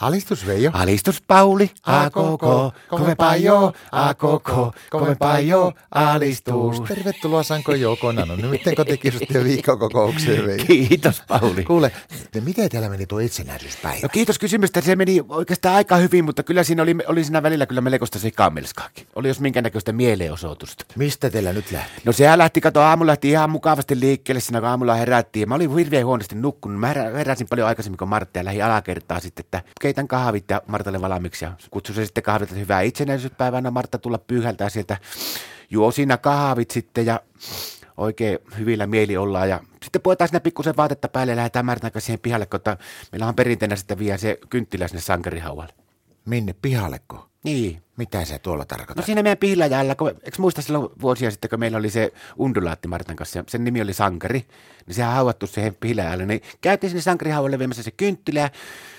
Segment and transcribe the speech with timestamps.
[0.00, 0.70] Alistus Veijo.
[0.74, 6.80] Alistus Pauli, a koko, kovempaa jo, a koko, kovempaa jo, alistus.
[6.80, 8.26] Tervetuloa Sanko Joukona.
[8.26, 10.64] No miten kotikirjoitti viikkokokoukseen Veijo?
[10.66, 11.64] Kiitos Pauli.
[11.64, 11.92] Kuule,
[12.44, 13.98] miten teillä meni tuo itsenäisyyspäivä?
[14.02, 17.66] No kiitos kysymystä, se meni oikeastaan aika hyvin, mutta kyllä siinä oli, oli siinä välillä
[17.66, 19.06] kyllä melkoista sekamelskaakin.
[19.16, 20.84] Oli jos minkä näköistä mielenosoitusta.
[20.96, 22.02] Mistä teillä nyt lähti?
[22.04, 25.48] No sehän lähti, kato aamulla lähti ihan mukavasti liikkeelle siinä, kun aamulla herättiin.
[25.48, 26.80] Mä olin hirveän huonosti nukkunut.
[26.80, 30.62] Mä herä- heräsin paljon aikaisemmin kuin Martta ja lähdin alakertaa sitten, että keitän kahvit ja
[30.66, 31.44] Martalle valmiiksi.
[31.44, 34.96] Ja kutsuin se sitten kahvit, että hyvää itsenäisyyspäivänä Martta tulla pyyhältää sieltä.
[35.70, 37.20] Juo siinä kahvit sitten ja
[37.96, 39.48] oikein hyvillä mieli ollaan.
[39.48, 42.76] Ja sitten puetaan sinne pikkusen vaatetta päälle ja lähdetään kanssa siihen pihalle, koska
[43.12, 45.72] meillä on perinteenä sitten vielä se kynttilä sinne sankarihaualle.
[46.24, 47.28] Minne pihalleko?
[47.44, 49.06] Niin, Mitä se tuolla No tarkoittaa?
[49.06, 53.16] siinä meidän pihlajalla, kun, eikö muista silloin vuosia sitten, kun meillä oli se undulaatti Martan
[53.16, 54.44] kanssa, sen nimi oli Sankari,
[54.86, 58.50] niin sehän hauattu siihen pihlajalle, niin käytiin sinne sankarihaualle viemässä se kynttilä,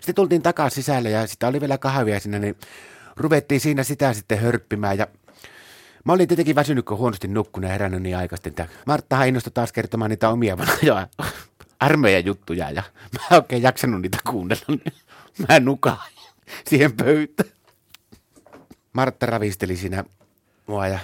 [0.00, 2.56] sitten tultiin takaisin sisälle, ja sitä oli vielä kahvia siinä, niin
[3.16, 5.06] ruvettiin siinä sitä sitten hörppimään, ja
[6.04, 8.62] Mä olin tietenkin väsynyt, kun huonosti nukkunut ja herännyt niin aikaisesti.
[8.86, 11.08] Martta innostui taas kertomaan niitä omia vanhoja
[11.80, 12.82] armeijan juttuja ja
[13.12, 14.92] mä en oikein jaksanut niitä kuunnella, niin
[15.48, 16.18] mä nukahin
[16.68, 17.48] siihen pöytään.
[18.96, 20.04] Martta ravisteli siinä
[20.66, 20.98] mua ja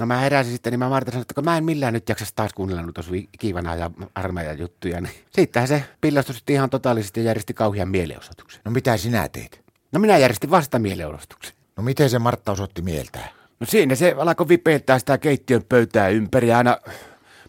[0.00, 2.24] no mä heräsin sitten, niin mä Martta sanoin, että kun mä en millään nyt jaksa
[2.36, 7.20] taas kuunnella noita sun kivana ja armeijan juttuja, niin sittenhän se pillastui sitten ihan totaalisesti
[7.20, 8.60] ja järjesti kauhean mielenosoituksen.
[8.64, 9.60] No mitä sinä teit?
[9.92, 11.54] No minä järjestin vasta mielenosoituksen.
[11.76, 13.28] No miten se Martta osoitti mieltään?
[13.60, 16.78] No siinä se alkoi vipeiltää sitä keittiön pöytää ympäri ja aina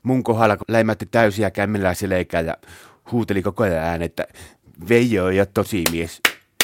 [0.03, 2.57] mun kohdalla kun läimätti täysiä kämmillä selkää ja
[3.11, 4.27] huuteli koko ajan että
[4.89, 6.21] Veijo ei ole tosi mies.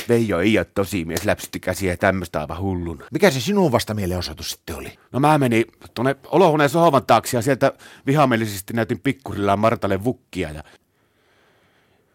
[0.10, 3.04] Veijo ei ole tosi mies, läpsytti käsiä ja tämmöistä aivan hullun.
[3.12, 4.98] Mikä se sinun vasta mielenosoitus sitten oli?
[5.12, 7.74] No mä menin tuonne olohuoneen sohvan taakse ja sieltä
[8.06, 10.64] vihamielisesti näytin pikkurillaan Martalle vukkia ja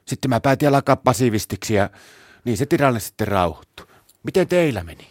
[0.06, 1.91] sitten mä päätin alkaa pasivistiksi ja
[2.44, 3.86] niin se tilanne sitten rauhoittui.
[4.22, 5.09] Miten teillä meni?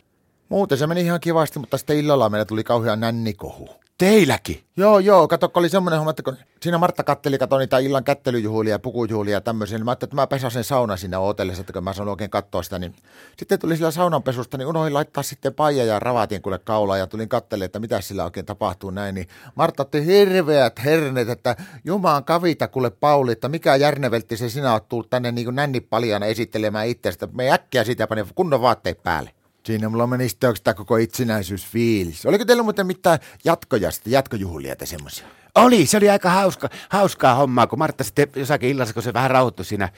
[0.49, 3.69] Muuten se meni ihan kivasti, mutta sitten illalla meillä tuli kauhean nännikohu.
[3.97, 4.63] Teilläkin?
[4.77, 8.03] Joo, joo, kato, kun oli semmoinen homma, että kun siinä Martta katteli, kato niitä illan
[8.03, 11.61] kättelyjuhlia ja pukujuhlia ja tämmöisiä, niin mä ajattelin, että mä pesän sen saunan siinä odotellessa,
[11.61, 12.95] että kun mä sanon oikein katsoa sitä, niin
[13.37, 17.29] sitten tuli sillä saunanpesusta, niin unohdin laittaa sitten paija ja ravaatin kuule kaulaa ja tulin
[17.29, 21.55] kattelemaan, että mitä sillä oikein tapahtuu näin, niin Martta otti hirveät hernet, että
[21.85, 26.25] Jumaan kavita kuule Pauli, että mikä järneveltti se sinä oot tullut tänne niin kuin nännipaljana
[26.25, 29.36] esittelemään itsestä, me äkkiä siitä pani kunnon vaatteet päälle.
[29.67, 32.25] Siinä mulla meni sitten oikeastaan koko itsenäisyysfiilis.
[32.25, 35.27] Oliko teillä muuten mitään jatkoja sitten, jatkojuhlia tai semmoisia?
[35.55, 39.31] Oli, se oli aika hauska, hauskaa hommaa, kun Martta sitten jossakin illassa, kun se vähän
[39.31, 39.89] rauhoittui siinä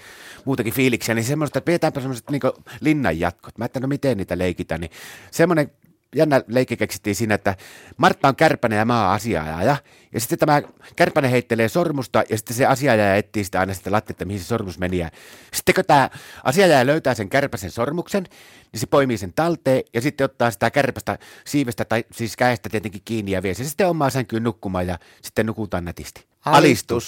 [0.45, 2.41] muutakin fiiliksiä, niin semmoista, että pidetäänpä semmoiset niin
[2.81, 3.57] linnan jatkot.
[3.57, 4.91] Mä ajattelin, no miten niitä leikitään, niin
[5.31, 5.71] semmoinen
[6.15, 7.55] jännä leikki keksittiin siinä, että
[7.97, 9.77] Martta on kärpänen ja mä oon asiaajaja.
[10.13, 10.61] Ja sitten tämä
[10.95, 14.45] kärpänen heittelee sormusta ja sitten se asiaajaja etsii sitä aina sitten lattia, että mihin se
[14.45, 14.97] sormus meni.
[14.97, 15.09] Ja
[15.53, 16.09] sitten kun tämä
[16.43, 18.23] asiaajaja löytää sen kärpäsen sormuksen,
[18.71, 23.01] niin se poimii sen talteen ja sitten ottaa sitä kärpästä siivestä tai siis käestä tietenkin
[23.05, 26.25] kiinni ja vie se sitten omaa sänkyyn nukkumaan ja sitten nukutaan nätisti.
[26.45, 27.07] Alistus.